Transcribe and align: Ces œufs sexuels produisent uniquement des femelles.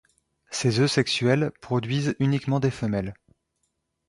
Ces 0.49 0.79
œufs 0.79 0.89
sexuels 0.89 1.51
produisent 1.61 2.15
uniquement 2.17 2.59
des 2.59 2.71
femelles. 2.71 3.13